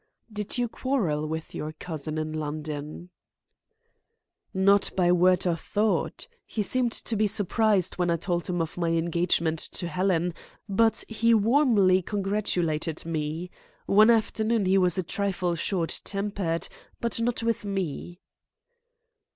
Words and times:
"Did 0.33 0.57
you 0.57 0.67
quarrel 0.67 1.27
with 1.27 1.53
your 1.53 1.73
cousin 1.73 2.17
in 2.17 2.33
London?" 2.33 3.11
"Not 4.51 4.89
by 4.97 5.11
word 5.11 5.45
or 5.45 5.55
thought. 5.55 6.27
He 6.47 6.63
seemed 6.63 6.91
to 6.93 7.15
be 7.15 7.27
surprised 7.27 7.99
when 7.99 8.09
I 8.09 8.17
told 8.17 8.47
him 8.47 8.63
of 8.63 8.79
my 8.79 8.89
engagement 8.89 9.59
to 9.59 9.87
Helen, 9.87 10.33
but 10.67 11.03
he 11.07 11.35
warmly 11.35 12.01
congratulated 12.01 13.05
me. 13.05 13.51
One 13.85 14.09
afternoon 14.09 14.65
he 14.65 14.79
was 14.79 14.97
a 14.97 15.03
trifle 15.03 15.53
short 15.53 16.01
tempered, 16.03 16.67
but 16.99 17.19
not 17.19 17.43
with 17.43 17.63
me." 17.63 18.21